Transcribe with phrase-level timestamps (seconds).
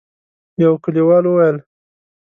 [0.61, 1.57] يوه کليوال وويل: